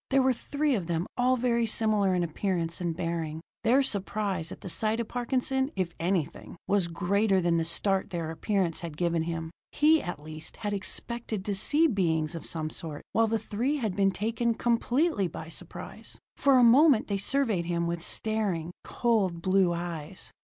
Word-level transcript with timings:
There 0.09 0.23
were 0.23 0.33
three 0.33 0.73
of 0.73 0.87
them, 0.87 1.05
all 1.15 1.37
very 1.37 1.67
similar 1.67 2.15
in 2.15 2.23
appearance 2.23 2.81
and 2.81 2.95
bearing. 2.97 3.39
Their 3.63 3.83
surprise 3.83 4.51
at 4.51 4.61
the 4.61 4.67
sight 4.67 4.99
of 4.99 5.07
Parkinson, 5.07 5.71
if 5.75 5.93
anything, 5.99 6.57
was 6.67 6.87
greater 6.87 7.39
than 7.39 7.57
the 7.57 7.63
start 7.63 8.09
their 8.09 8.31
appearance 8.31 8.79
had 8.79 8.97
given 8.97 9.21
him. 9.21 9.51
He, 9.71 10.01
at 10.01 10.19
least, 10.19 10.57
had 10.57 10.73
expected 10.73 11.45
to 11.45 11.53
see 11.53 11.85
beings 11.85 12.33
of 12.33 12.47
some 12.47 12.71
sort, 12.71 13.03
while 13.13 13.27
the 13.27 13.37
three 13.37 13.77
had 13.77 13.95
been 13.95 14.09
taken 14.09 14.55
completely 14.55 15.27
by 15.27 15.49
surprise. 15.49 16.17
For 16.35 16.57
a 16.57 16.63
moment 16.63 17.07
they 17.07 17.19
surveyed 17.19 17.65
him 17.65 17.85
with 17.85 18.01
staring, 18.01 18.71
cold 18.83 19.39
blue 19.43 19.71
eyes. 19.71 20.31